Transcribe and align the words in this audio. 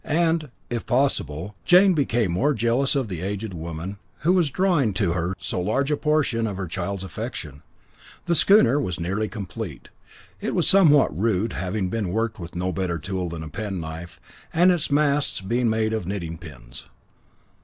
And, 0.03 0.49
if 0.67 0.87
possible, 0.87 1.53
Jane 1.63 1.93
became 1.93 2.31
more 2.31 2.55
jealous 2.55 2.95
of 2.95 3.07
the 3.07 3.21
aged 3.21 3.53
woman, 3.53 3.97
who 4.21 4.33
was 4.33 4.49
drawing 4.49 4.95
to 4.95 5.11
her 5.11 5.35
so 5.37 5.61
large 5.61 5.91
a 5.91 5.95
portion 5.95 6.47
of 6.47 6.57
her 6.57 6.65
child's 6.65 7.03
affection. 7.03 7.61
The 8.25 8.33
schooner 8.33 8.79
was 8.81 8.99
nearly 8.99 9.27
complete. 9.27 9.89
It 10.39 10.55
was 10.55 10.67
somewhat 10.67 11.15
rude, 11.15 11.53
having 11.53 11.89
been 11.89 12.09
worked 12.09 12.39
with 12.39 12.55
no 12.55 12.71
better 12.71 12.97
tool 12.97 13.29
than 13.29 13.43
a 13.43 13.47
penknife, 13.49 14.19
and 14.51 14.71
its 14.71 14.89
masts 14.89 15.39
being 15.39 15.69
made 15.69 15.93
of 15.93 16.07
knitting 16.07 16.39
pins. 16.39 16.87